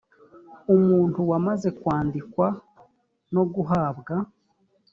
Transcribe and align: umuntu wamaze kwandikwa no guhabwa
umuntu 0.75 1.19
wamaze 1.31 1.67
kwandikwa 1.79 2.47
no 3.33 3.43
guhabwa 3.53 4.13